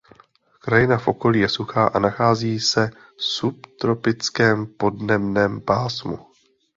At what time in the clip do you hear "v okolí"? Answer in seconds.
0.97-1.39